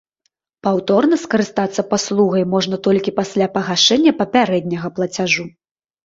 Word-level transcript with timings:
Паўторна 0.67 1.17
скарыстацца 1.23 1.81
паслугай 1.91 2.43
можна 2.53 2.79
толькі 2.87 3.13
пасля 3.19 3.45
пагашэння 3.57 4.13
папярэдняга 4.23 4.89
плацяжу. 4.97 5.45